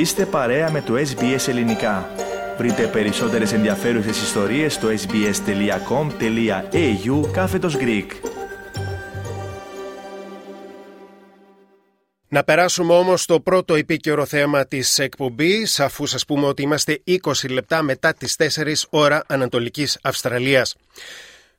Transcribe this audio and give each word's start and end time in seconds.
Είστε 0.00 0.26
παρέα 0.26 0.70
με 0.70 0.82
το 0.82 0.94
SBS 0.94 1.48
Ελληνικά. 1.48 2.10
Βρείτε 2.58 2.86
περισσότερες 2.86 3.52
ενδιαφέρουσες 3.52 4.22
ιστορίες 4.22 4.74
στο 4.74 4.88
sbs.com.au 4.88 6.12
κάθετος 7.32 7.76
Greek. 7.80 8.06
Να 12.28 12.44
περάσουμε 12.44 12.94
όμως 12.94 13.22
στο 13.22 13.40
πρώτο 13.40 13.74
επίκαιρο 13.74 14.24
θέμα 14.24 14.66
της 14.66 14.98
εκπομπής, 14.98 15.80
αφού 15.80 16.06
σας 16.06 16.24
πούμε 16.24 16.46
ότι 16.46 16.62
είμαστε 16.62 17.02
20 17.06 17.18
λεπτά 17.50 17.82
μετά 17.82 18.14
τις 18.14 18.36
4 18.36 18.86
ώρα 18.90 19.24
Ανατολικής 19.26 19.98
Αυστραλίας. 20.02 20.76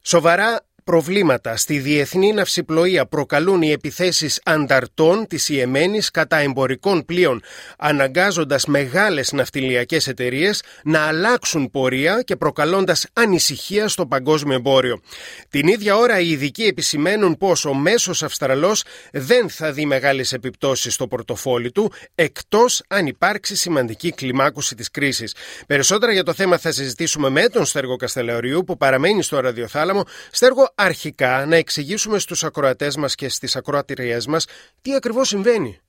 Σοβαρά 0.02 0.66
Προβλήματα 0.84 1.58
στη 1.58 1.80
διεθνή 1.80 2.34
ναυσιπλοεία 2.34 3.06
προκαλούν 3.06 3.62
οι 3.62 3.72
επιθέσεις 3.72 4.42
ανταρτών 4.44 5.28
της 5.28 5.50
Ιεμένης 5.50 6.12
κατά 6.12 6.38
εμπορικών 6.38 7.06
πλοίων, 7.06 7.42
αναγκάζοντας 7.78 8.66
μεγάλες 8.66 9.32
ναυτιλιακές 9.32 10.08
εταιρείες 10.08 10.64
να 10.84 11.00
αλλάξουν 11.00 11.72
πορεία 11.72 12.22
και 12.22 12.36
προκαλώντας 12.36 13.06
ανησυχία 13.14 13.88
στο 13.88 14.06
παγκόσμιο 14.06 14.56
εμπόριο. 14.56 15.02
Την 15.50 15.68
ίδια 15.68 15.96
ώρα 15.96 16.20
οι 16.20 16.30
ειδικοί 16.30 16.64
επισημαίνουν 16.64 17.38
πως 17.38 17.66
ο 17.66 17.74
μέσος 17.74 18.24
Αυστραλός 18.24 18.84
δεν 19.12 19.50
θα 19.50 19.72
δει 19.72 19.86
μεγάλες 19.86 20.34
επιπτώσεις 20.34 20.94
στο 20.94 21.08
πορτοφόλι 21.08 21.72
του, 21.72 21.92
εκτός 22.16 22.84
αν 22.88 23.06
υπάρξει 23.06 23.56
σημαντική 23.56 24.12
κλιμάκωση 24.12 24.76
της 24.76 24.92
κρίσης. 24.92 25.36
Περισσότερα 25.68 26.12
για 26.12 26.24
το 26.24 26.34
θέμα 26.34 26.58
θα 26.58 26.72
συζητήσουμε 26.72 27.30
με 27.30 27.48
τον 27.48 27.66
Στέργο 27.66 27.96
Καστελεωριού 27.96 28.64
που 28.64 28.78
παραμένει 28.78 29.24
στο 29.24 29.40
ραδιοθάλαμο. 29.40 30.04
Στέργο, 30.32 30.71
αρχικά 30.76 31.46
να 31.46 31.56
εξηγήσουμε 31.56 32.20
στους 32.20 32.44
ακροατές 32.44 32.96
μας 32.96 33.16
και 33.16 33.30
στις 33.30 33.56
ακροατηριές 33.56 34.28
μας 34.28 34.46
τι 34.82 34.96
ακριβώς 34.96 35.28
συμβαίνει. 35.28 35.80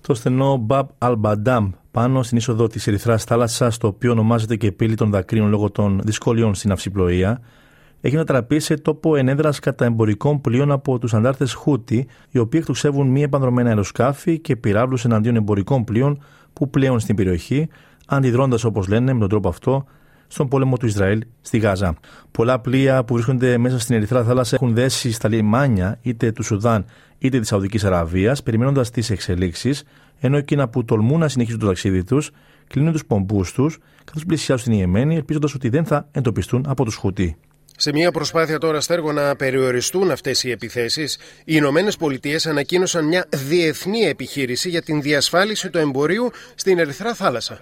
Το 0.00 0.14
στενό 0.14 0.56
Μπαμπ 0.56 0.88
Αλμπαντάμ 0.98 1.70
πάνω 1.90 2.22
στην 2.22 2.36
είσοδο 2.36 2.66
της 2.66 2.86
Ερυθράς 2.86 3.24
θάλασσας, 3.24 3.78
το 3.78 3.86
οποίο 3.86 4.10
ονομάζεται 4.10 4.56
και 4.56 4.72
πύλη 4.72 4.94
των 4.94 5.10
δακρύων 5.10 5.48
λόγω 5.48 5.70
των 5.70 6.00
δυσκολιών 6.04 6.54
στην 6.54 6.72
αυσιπλοεία, 6.72 7.40
έχει 8.00 8.14
ανατραπεί 8.14 8.60
σε 8.60 8.76
τόπο 8.76 9.16
ενέδρας 9.16 9.58
κατά 9.58 9.84
εμπορικών 9.84 10.40
πλοίων 10.40 10.70
από 10.72 10.98
τους 10.98 11.14
αντάρτες 11.14 11.52
Χούτι, 11.52 12.06
οι 12.30 12.38
οποίοι 12.38 12.60
εκτοξεύουν 12.62 13.08
μη 13.08 13.22
επανδρομένα 13.22 13.68
αεροσκάφη 13.68 14.38
και 14.38 14.56
πυράβλους 14.56 15.04
εναντίον 15.04 15.36
εμπορικών 15.36 15.84
πλοίων 15.84 16.22
που 16.52 16.70
πλέον 16.70 17.00
στην 17.00 17.16
περιοχή, 17.16 17.68
αντιδρώντας 18.06 18.64
όπως 18.64 18.88
λένε 18.88 19.12
με 19.12 19.18
τον 19.20 19.28
τρόπο 19.28 19.48
αυτό 19.48 19.84
στον 20.32 20.48
πόλεμο 20.48 20.76
του 20.76 20.86
Ισραήλ 20.86 21.22
στη 21.40 21.58
Γάζα. 21.58 21.94
Πολλά 22.30 22.60
πλοία 22.60 23.04
που 23.04 23.14
βρίσκονται 23.14 23.58
μέσα 23.58 23.78
στην 23.78 23.96
Ερυθρά 23.96 24.24
θάλασσα 24.24 24.54
έχουν 24.54 24.74
δέσει 24.74 25.12
στα 25.12 25.28
λιμάνια 25.28 25.98
είτε 26.02 26.32
του 26.32 26.42
Σουδάν 26.42 26.84
είτε 27.18 27.38
της 27.38 27.48
Σαουδικής 27.48 27.84
Αραβίας, 27.84 28.42
περιμένοντας 28.42 28.90
τις 28.90 29.10
εξελίξεις, 29.10 29.82
ενώ 30.20 30.36
εκείνα 30.36 30.68
που 30.68 30.84
τολμούν 30.84 31.18
να 31.18 31.28
συνεχίσουν 31.28 31.60
το 31.60 31.66
ταξίδι 31.66 32.04
τους 32.04 32.30
κλείνουν 32.66 32.92
τους 32.92 33.04
πομπούς 33.04 33.52
τους 33.52 33.78
καθώς 34.04 34.24
πλησιάζουν 34.24 34.64
στην 34.64 34.78
Ιεμένη, 34.78 35.16
ελπίζοντας 35.16 35.54
ότι 35.54 35.68
δεν 35.68 35.84
θα 35.84 36.08
εντοπιστούν 36.12 36.64
από 36.68 36.84
τους 36.84 36.94
Χουτί. 36.94 37.36
Σε 37.76 37.92
μια 37.92 38.10
προσπάθεια 38.10 38.58
τώρα, 38.58 38.80
Στέργο, 38.80 39.12
να 39.12 39.36
περιοριστούν 39.36 40.10
αυτές 40.10 40.44
οι 40.44 40.50
επιθέσεις, 40.50 41.14
οι 41.14 41.42
Ηνωμένες 41.44 41.96
Πολιτείες 41.96 42.46
ανακοίνωσαν 42.46 43.04
μια 43.04 43.26
διεθνή 43.48 44.00
επιχείρηση 44.00 44.68
για 44.68 44.82
την 44.82 45.02
διασφάλιση 45.02 45.70
του 45.70 45.78
εμπορίου 45.78 46.30
στην 46.54 46.78
Ερυθρά 46.78 47.14
θάλασσα. 47.14 47.60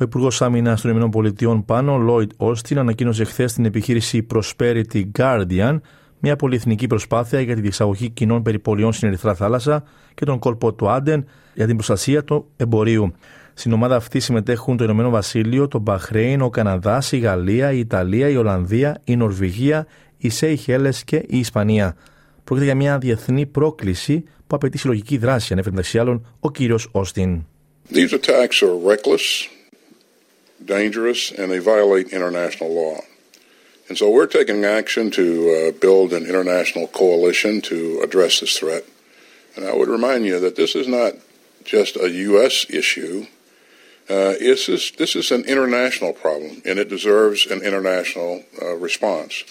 Ο 0.00 0.04
Υπουργός 0.04 0.42
Άμυνας 0.42 0.80
των 0.80 1.12
ΗΠΑ, 1.24 1.62
Πάνο 1.66 1.96
Λόιτ 1.96 2.30
Όστιν, 2.36 2.78
ανακοίνωσε 2.78 3.24
χθες 3.24 3.52
την 3.52 3.64
επιχείρηση 3.64 4.26
Prosperity 4.34 5.04
Guardian, 5.18 5.80
μια 6.18 6.36
πολυεθνική 6.36 6.86
προσπάθεια 6.86 7.40
για 7.40 7.54
τη 7.54 7.60
διεξαγωγή 7.60 8.10
κοινών 8.10 8.42
περιπολιών 8.42 8.92
στην 8.92 9.08
Ερυθρά 9.08 9.34
Θάλασσα 9.34 9.84
και 10.14 10.24
τον 10.24 10.38
κόλπο 10.38 10.74
του 10.74 10.90
Άντεν 10.90 11.24
για 11.54 11.66
την 11.66 11.74
προστασία 11.74 12.24
του 12.24 12.46
εμπορίου. 12.56 13.12
Στην 13.54 13.72
ομάδα 13.72 13.96
αυτή 13.96 14.20
συμμετέχουν 14.20 14.76
το 14.76 14.84
Ηνωμένο 14.84 15.10
Βασίλειο, 15.10 15.68
το 15.68 15.78
Μπαχρέιν, 15.78 16.40
ο 16.40 16.50
Καναδάς, 16.50 17.12
η 17.12 17.18
Γαλλία, 17.18 17.72
η 17.72 17.78
Ιταλία, 17.78 18.28
η 18.28 18.36
Ολλανδία, 18.36 19.00
η 19.04 19.16
Νορβηγία, 19.16 19.86
οι 20.16 20.28
Σέιχέλε 20.28 20.90
και 21.04 21.16
η 21.16 21.38
Ισπανία. 21.38 21.96
Πρόκειται 22.44 22.66
για 22.66 22.76
μια 22.76 22.98
διεθνή 22.98 23.46
πρόκληση 23.46 24.24
που 24.46 24.56
απαιτεί 24.56 24.78
συλλογική 24.78 25.18
δράση, 25.18 25.52
ανέφερε 25.52 25.74
μεταξύ 25.74 25.98
άλλων 25.98 26.26
ο 26.40 26.50
κύριος 26.50 26.88
Όστιν. 26.92 27.44
These 27.92 28.12
attacks 28.12 28.62
are 28.62 28.76
reckless, 28.92 29.57
dangerous, 30.63 31.31
and 31.31 31.51
they 31.51 31.59
violate 31.59 32.07
international 32.19 32.73
law. 32.73 32.99
And 33.87 33.97
so 33.97 34.09
we're 34.09 34.27
taking 34.27 34.63
action 34.65 35.11
to 35.11 35.27
uh, 35.51 35.71
build 35.79 36.13
an 36.13 36.25
international 36.25 36.87
coalition 36.87 37.61
to 37.71 38.01
address 38.05 38.39
this 38.39 38.57
threat. 38.59 38.83
And 39.55 39.65
I 39.65 39.73
would 39.77 39.89
remind 39.89 40.25
you 40.25 40.39
that 40.39 40.55
this 40.55 40.73
is 40.75 40.87
not 40.87 41.13
just 41.63 41.95
a 41.97 42.09
U.S. 42.09 42.65
issue. 42.69 43.25
Uh, 44.09 44.33
this, 44.39 44.67
is, 44.67 44.91
this 44.97 45.15
is 45.15 45.31
an 45.31 45.43
international 45.45 46.13
problem, 46.13 46.61
and 46.65 46.79
it 46.79 46.89
deserves 46.89 47.45
an 47.53 47.61
international 47.61 48.43
uh, 48.61 48.75
response. 48.75 49.45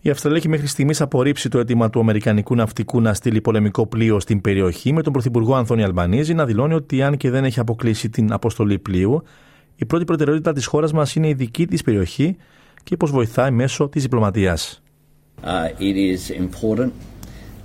Η 0.00 0.10
Αυστραλία 0.10 0.38
έχει 0.38 0.48
μέχρι 0.48 0.66
στιγμή 0.66 0.94
απορρίψει 0.98 1.48
το 1.48 1.58
αίτημα 1.58 1.90
του 1.90 2.00
Αμερικανικού 2.00 2.54
ναυτικού 2.54 3.00
να 3.00 3.14
στείλει 3.14 3.40
πολεμικό 3.40 3.86
πλοίο 3.86 4.20
στην 4.20 4.40
περιοχή, 4.40 4.92
με 4.92 5.02
τον 5.02 5.12
Πρωθυπουργό 5.12 5.54
Ανθώνη 5.54 5.82
Αλμπανίζη 5.84 6.34
να 6.34 6.44
δηλώνει 6.44 6.74
ότι 6.74 7.02
αν 7.02 7.16
και 7.16 7.30
δεν 7.30 7.44
έχει 7.44 7.60
αποκλείσει 7.60 8.08
την 8.08 8.32
αποστολή 8.32 8.78
πλοίου, 8.78 9.22
η 9.79 9.85
πρώτη 9.85 10.05
προτεραιότητα 10.05 10.53
της 10.53 10.65
χώρας 10.65 10.91
μας 10.91 11.15
είναι 11.15 11.27
η 11.27 11.33
δική 11.33 11.67
της 11.67 11.81
περιοχή 11.81 12.37
και 12.83 12.97
πώς 12.97 13.11
βοηθάει 13.11 13.51
μέσω 13.51 13.89
της 13.89 14.01
διπλωματίας. 14.01 14.81
Uh, 15.43 15.69
it 15.79 15.95
is 15.95 16.29
important 16.45 16.91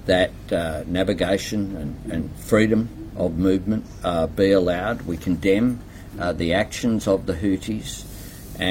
that 0.07 0.31
uh, 0.53 0.57
navigation 1.01 1.61
and, 1.81 1.91
and 2.15 2.23
freedom 2.51 2.81
of 3.25 3.29
movement 3.49 3.83
uh, 4.05 4.27
be 4.43 4.51
allowed. 4.61 4.97
We 5.13 5.17
condemn 5.29 5.69
uh, 6.21 6.33
the 6.43 6.51
actions 6.65 7.01
of 7.13 7.19
the 7.29 7.37
Houthis 7.43 7.91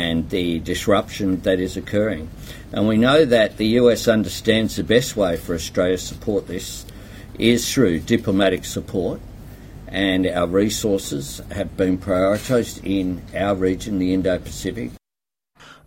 and 0.03 0.17
the 0.37 0.47
disruption 0.73 1.27
that 1.47 1.59
is 1.67 1.73
occurring. 1.81 2.25
And 2.73 2.81
we 2.91 2.97
know 3.07 3.19
that 3.37 3.49
the 3.61 3.69
US 3.81 4.01
understands 4.17 4.71
the 4.75 4.87
best 4.95 5.11
way 5.21 5.33
for 5.43 5.51
Australia 5.61 5.97
to 5.97 6.05
support 6.13 6.41
this 6.55 6.67
is 7.51 7.59
through 7.71 7.95
diplomatic 8.15 8.63
support 8.75 9.17
and 9.92 10.26
our 10.26 10.46
resources 10.46 11.40
have 11.50 11.70
been 11.76 11.98
prioritized 11.98 12.76
in 12.84 13.22
our 13.44 13.54
region, 13.54 13.98
the 13.98 14.12
Indo-Pacific. 14.12 14.90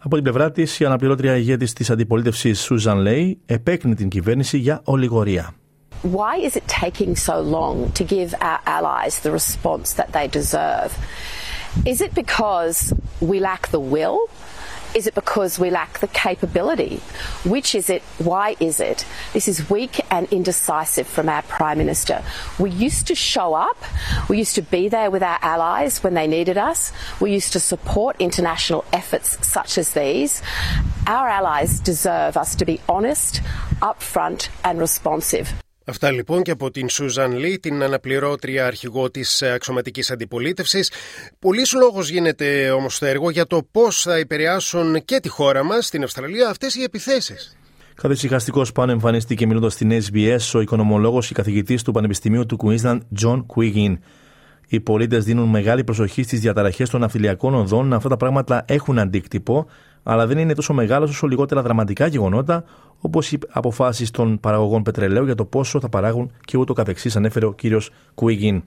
Από 0.03 0.15
την 0.15 0.23
πλευρά 0.23 0.51
τη, 0.51 0.63
η 0.79 0.85
αναπληρώτρια 0.85 1.35
ηγέτη 1.35 1.73
τη 1.73 1.85
αντιπολίτευση 1.93 2.53
Σούζαν 2.53 2.97
Λέι 2.97 3.39
επέκρινε 3.45 3.95
την 3.95 4.09
κυβέρνηση 4.09 4.57
για 4.57 4.81
ολιγορία. 4.83 5.53
Why 6.03 6.37
is 6.47 6.55
it 6.55 6.67
taking 6.67 7.15
so 7.15 7.39
long 7.39 7.91
to 7.91 8.03
give 8.03 8.33
our 8.41 8.59
allies 8.65 9.19
the 9.19 9.31
response 9.31 9.93
that 9.93 10.09
they 10.15 10.27
deserve? 10.39 10.91
Is 11.85 12.01
it 12.01 12.13
because 12.15 12.91
we 13.29 13.39
lack 13.39 13.69
the 13.69 13.83
will? 13.93 14.19
is 14.94 15.06
it 15.06 15.14
because 15.14 15.58
we 15.58 15.70
lack 15.70 15.98
the 15.98 16.08
capability? 16.08 17.00
Which 17.44 17.74
is 17.74 17.90
it? 17.90 18.02
Why 18.18 18.56
is 18.60 18.80
it? 18.80 19.04
This 19.32 19.48
is 19.48 19.68
weak 19.68 20.00
and 20.10 20.30
indecisive 20.32 21.06
from 21.06 21.28
our 21.28 21.42
Prime 21.42 21.78
Minister. 21.78 22.22
We 22.58 22.70
used 22.70 23.06
to 23.08 23.14
show 23.14 23.54
up. 23.54 23.76
We 24.28 24.38
used 24.38 24.54
to 24.54 24.62
be 24.62 24.88
there 24.88 25.10
with 25.10 25.22
our 25.22 25.38
allies 25.42 26.02
when 26.02 26.14
they 26.14 26.26
needed 26.26 26.56
us. 26.56 26.92
We 27.20 27.32
used 27.32 27.52
to 27.52 27.60
support 27.60 28.16
international 28.20 28.84
efforts 28.92 29.46
such 29.46 29.78
as 29.78 29.92
these. 29.92 30.42
Our 31.06 31.28
allies 31.28 31.80
deserve 31.80 32.36
us 32.36 32.54
to 32.56 32.64
be 32.64 32.80
honest, 32.88 33.42
upfront, 33.80 34.48
and 34.64 34.78
responsive. 34.78 35.52
Αυτά 35.88 36.10
λοιπόν 36.10 36.42
και 36.42 36.50
από 36.50 36.70
την 36.70 36.88
Σούζαν 36.88 37.36
Λί, 37.38 37.58
την 37.58 37.82
αναπληρώτρια 37.82 38.66
αρχηγό 38.66 39.10
της 39.10 39.42
αξιωματικής 39.42 40.10
αντιπολίτευσης. 40.10 40.90
Πολλή 41.38 41.62
λόγος 41.80 42.10
γίνεται 42.10 42.70
όμως 42.70 42.94
στο 42.94 43.06
έργο 43.06 43.30
για 43.30 43.46
το 43.46 43.62
πώς 43.70 44.02
θα 44.02 44.14
επηρεάσουν 44.14 45.04
και 45.04 45.20
τη 45.20 45.28
χώρα 45.28 45.64
μας, 45.64 45.86
στην 45.86 46.02
Αυστραλία, 46.02 46.48
αυτές 46.48 46.74
οι 46.74 46.82
επιθέσεις. 46.82 47.56
Καθησυχαστικός 47.94 48.72
πάνω 48.72 48.92
εμφανίστηκε 48.92 49.46
μιλώντας 49.46 49.72
στην 49.72 49.90
SBS 49.92 50.54
ο 50.54 50.60
οικονομολόγος 50.60 51.26
και 51.26 51.34
καθηγητής 51.34 51.82
του 51.82 51.92
Πανεπιστημίου 51.92 52.46
του 52.46 52.58
Queensland, 52.64 52.98
John 53.22 53.44
Quiggin. 53.56 53.98
Οι 54.68 54.80
πολίτες 54.80 55.24
δίνουν 55.24 55.48
μεγάλη 55.48 55.84
προσοχή 55.84 56.22
στις 56.22 56.40
διαταραχές 56.40 56.90
των 56.90 57.00
ναυτιλιακών 57.00 57.54
οδών. 57.54 57.92
Αυτά 57.92 58.08
τα 58.08 58.16
πράγματα 58.16 58.64
έχουν 58.68 58.98
αντίκτυπο, 58.98 59.66
αλλά 60.02 60.26
δεν 60.26 60.38
είναι 60.38 60.54
τόσο 60.54 60.72
μεγάλο 60.72 61.04
όσο 61.04 61.26
λιγότερα 61.26 61.62
δραματικά 61.62 62.06
γεγονότα, 62.06 62.64
όπως 63.00 63.32
οι 63.32 63.38
αποφάσεις 63.48 64.10
των 64.10 64.40
παραγωγών 64.40 64.82
πετρελαίου 64.82 65.24
για 65.24 65.34
το 65.34 65.44
πόσο 65.44 65.80
θα 65.80 65.88
παράγουν 65.88 66.30
και 66.40 66.58
ούτω 66.58 66.72
καθεξής, 66.72 67.16
ανέφερε 67.16 67.46
ο 67.46 67.52
κύριος 67.52 67.90
Κουίγιν. 68.14 68.62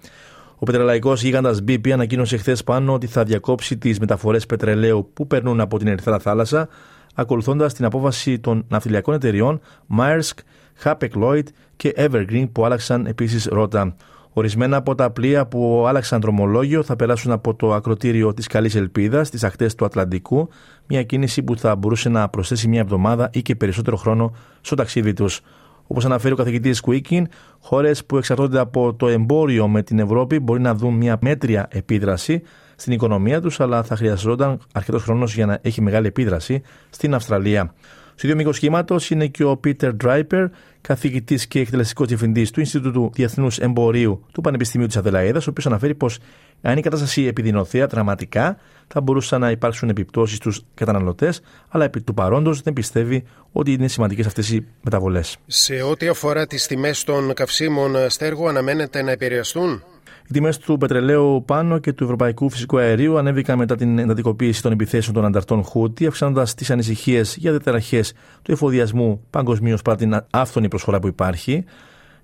Ο 0.59 0.65
πετρελαϊκός 0.65 1.23
γίγαντας 1.23 1.63
BP 1.67 1.89
ανακοίνωσε 1.89 2.37
χθες 2.37 2.63
πάνω 2.63 2.93
ότι 2.93 3.07
θα 3.07 3.23
διακόψει 3.23 3.77
τις 3.77 3.99
μεταφορές 3.99 4.45
πετρελαίου 4.45 5.09
που 5.13 5.27
περνούν 5.27 5.59
από 5.59 5.77
την 5.77 5.87
Ερυθρά 5.87 6.19
Θάλασσα, 6.19 6.67
ακολουθώντας 7.15 7.73
την 7.73 7.85
απόφαση 7.85 8.39
των 8.39 8.65
ναυτιλιακών 8.69 9.13
εταιριών 9.13 9.59
Maersk, 9.97 10.37
Hapag 10.83 11.09
Lloyd 11.21 11.43
και 11.75 11.93
Evergreen 11.97 12.49
που 12.51 12.65
άλλαξαν 12.65 13.05
επίσης 13.05 13.45
ρότα. 13.45 13.95
Ορισμένα 14.33 14.77
από 14.77 14.95
τα 14.95 15.11
πλοία 15.11 15.45
που 15.45 15.85
άλλαξαν 15.87 16.21
δρομολόγιο 16.21 16.83
θα 16.83 16.95
περάσουν 16.95 17.31
από 17.31 17.55
το 17.55 17.73
ακροτήριο 17.73 18.33
της 18.33 18.47
Καλής 18.47 18.75
Ελπίδας 18.75 19.27
στις 19.27 19.43
ακτές 19.43 19.75
του 19.75 19.85
Ατλαντικού, 19.85 20.49
μια 20.87 21.03
κίνηση 21.03 21.43
που 21.43 21.57
θα 21.57 21.75
μπορούσε 21.75 22.09
να 22.09 22.29
προσθέσει 22.29 22.67
μια 22.67 22.79
εβδομάδα 22.79 23.29
ή 23.33 23.41
και 23.41 23.55
περισσότερο 23.55 23.97
χρόνο 23.97 24.35
στο 24.61 24.75
ταξίδι 24.75 25.13
τους. 25.13 25.41
Όπως 25.87 26.05
αναφέρει 26.05 26.33
ο 26.33 26.37
καθηγητής 26.37 26.81
Κουίκιν, 26.81 27.27
χώρες 27.59 28.05
που 28.05 28.17
εξαρτώνται 28.17 28.59
από 28.59 28.93
το 28.93 29.07
εμπόριο 29.07 29.67
με 29.67 29.83
την 29.83 29.99
Ευρώπη 29.99 30.39
μπορεί 30.39 30.61
να 30.61 30.75
δουν 30.75 30.93
μια 30.93 31.17
μέτρια 31.21 31.67
επίδραση 31.69 32.41
στην 32.75 32.93
οικονομία 32.93 33.41
τους, 33.41 33.59
αλλά 33.59 33.83
θα 33.83 33.95
χρειαζόταν 33.95 34.59
αρκετός 34.73 35.03
χρόνος 35.03 35.33
για 35.33 35.45
να 35.45 35.59
έχει 35.61 35.81
μεγάλη 35.81 36.07
επίδραση 36.07 36.61
στην 36.89 37.13
Αυστραλία. 37.13 37.73
Στο 38.19 38.27
ίδιο 38.27 38.39
μήκο 38.39 38.51
κύματο 38.51 38.97
είναι 39.09 39.27
και 39.27 39.43
ο 39.43 39.57
Πίτερ 39.57 39.93
Ντράιπερ, 39.93 40.47
καθηγητής 40.81 41.47
και 41.47 41.59
εκτελεστικός 41.59 42.07
διευθυντής 42.07 42.51
του 42.51 42.59
Ινστιτούτου 42.59 43.11
Διεθνούς 43.13 43.57
Εμπορίου 43.59 44.25
του 44.31 44.41
Πανεπιστημίου 44.41 44.87
της 44.87 44.97
Αδελαίδας, 44.97 45.47
ο 45.47 45.49
οποίος 45.49 45.65
αναφέρει 45.65 45.95
πως 45.95 46.19
αν 46.61 46.77
η 46.77 46.81
κατάσταση 46.81 47.23
επιδεινωθεί 47.23 47.85
δραματικά, 47.85 48.57
θα 48.87 49.01
μπορούσαν 49.01 49.41
να 49.41 49.51
υπάρξουν 49.51 49.89
επιπτώσεις 49.89 50.37
στους 50.37 50.61
καταναλωτές, 50.73 51.41
αλλά 51.69 51.83
επί 51.83 52.01
του 52.01 52.13
παρόντος 52.13 52.61
δεν 52.61 52.73
πιστεύει 52.73 53.23
ότι 53.51 53.71
είναι 53.71 53.87
σημαντικές 53.87 54.25
αυτές 54.25 54.49
οι 54.49 54.65
μεταβολές. 54.81 55.37
Σε 55.45 55.81
ό,τι 55.81 56.07
αφορά 56.07 56.47
τις 56.47 56.67
τιμές 56.67 57.03
των 57.03 57.33
καυσίμων, 57.33 57.95
Στέργο, 58.07 58.47
αναμένεται 58.47 59.01
να 59.01 59.11
επηρεαστούν; 59.11 59.83
Οι 60.29 60.33
τιμές 60.33 60.57
του 60.57 60.77
πετρελαίου 60.77 61.43
πάνω 61.45 61.77
και 61.77 61.93
του 61.93 62.03
ευρωπαϊκού 62.03 62.49
φυσικού 62.49 62.77
αερίου 62.77 63.17
ανέβηκαν 63.17 63.57
μετά 63.57 63.75
την 63.75 63.99
εντατικοποίηση 63.99 64.61
των 64.61 64.71
επιθέσεων 64.71 65.15
των 65.15 65.25
ανταρτών 65.25 65.63
Χούτι, 65.63 66.05
αυξάνοντας 66.05 66.55
τις 66.55 66.69
ανησυχίες 66.71 67.35
για 67.35 67.51
διαταραχές 67.51 68.13
του 68.41 68.51
εφοδιασμού 68.51 69.21
παγκοσμίως 69.29 69.81
παρά 69.81 69.97
την 69.97 70.25
άφθονη 70.29 70.67
προσφορά 70.67 70.99
που 70.99 71.07
υπάρχει. 71.07 71.63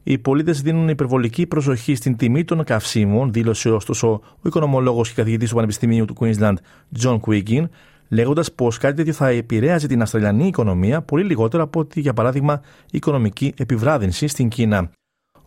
Οι 0.03 0.17
πολίτες 0.17 0.61
δίνουν 0.61 0.89
υπερβολική 0.89 1.47
προσοχή 1.47 1.95
στην 1.95 2.17
τιμή 2.17 2.43
των 2.43 2.63
καυσίμων, 2.63 3.33
δήλωσε 3.33 3.69
ωστόσο 3.69 4.07
ο 4.35 4.41
οικονομολόγος 4.45 5.09
και 5.09 5.15
καθηγητής 5.15 5.49
του 5.49 5.55
Πανεπιστημίου 5.55 6.05
του 6.05 6.15
Queensland, 6.19 6.55
John 7.03 7.19
Quiggin, 7.19 7.63
λέγοντας 8.09 8.51
πως 8.51 8.77
κάτι 8.77 8.95
τέτοιο 8.95 9.13
θα 9.13 9.27
επηρέαζε 9.27 9.87
την 9.87 10.01
Αυστραλιανή 10.01 10.47
οικονομία 10.47 11.01
πολύ 11.01 11.23
λιγότερο 11.23 11.63
από 11.63 11.79
ότι, 11.79 11.99
για 11.99 12.13
παράδειγμα, 12.13 12.61
η 12.85 12.97
οικονομική 12.97 13.53
επιβράδυνση 13.57 14.27
στην 14.27 14.47
Κίνα. 14.47 14.89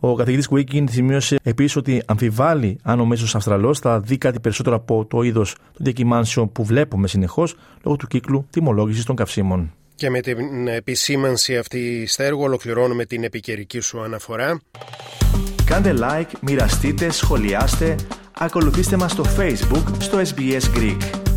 Ο 0.01 0.15
καθηγητής 0.15 0.47
Κουίκιν 0.47 0.89
σημείωσε 0.89 1.37
επίσης 1.43 1.77
ότι 1.77 2.03
αμφιβάλλει 2.07 2.79
αν 2.83 3.01
ο 3.01 3.05
μέσος 3.05 3.35
Αυστραλός 3.35 3.79
θα 3.79 4.01
δει 4.01 4.19
κάτι 4.19 4.41
περισσότερο 4.41 4.77
από 4.77 5.05
το 5.05 5.23
είδος 5.23 5.55
των 5.55 5.85
διακυμάνσεων 5.85 6.53
που 6.53 6.65
βλέπουμε 6.65 7.09
συνεχώς 7.09 7.55
λόγω 7.85 7.97
του 7.97 8.07
κύκλου 8.07 8.47
τιμολόγησης 8.51 9.05
των 9.05 9.17
καυσίμων. 9.17 9.73
Και 9.95 10.11
με 10.11 10.21
την 10.21 10.69
επισήμανση 10.69 11.57
αυτή 11.57 12.07
στέργου 12.07 12.43
ολοκληρώνουμε 12.43 13.05
την 13.05 13.25
επικαιρική 13.25 13.81
σου 13.81 14.01
αναφορά. 14.01 14.61
Κάντε 15.65 15.95
like, 16.01 16.31
μοιραστείτε, 16.41 17.11
σχολιάστε, 17.11 17.95
ακολουθήστε 18.39 18.97
μας 18.97 19.13
στο 19.13 19.25
Facebook 19.39 19.85
στο 19.99 20.19
SBS 20.19 20.77
Greek. 20.77 21.28